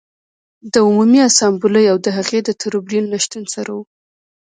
د 0.73 0.75
عمومي 0.87 1.19
اسامبلې 1.29 1.83
او 1.91 1.97
د 2.05 2.07
هغې 2.17 2.39
د 2.43 2.49
ټربیون 2.61 3.05
له 3.09 3.17
شتون 3.23 3.43
سره 3.53 3.71
و 3.77 3.79